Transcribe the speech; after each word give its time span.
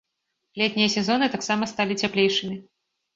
Летнія 0.61 0.89
сезоны 0.93 1.27
таксама 1.35 1.67
сталі 1.73 1.99
цяплейшымі. 2.07 2.57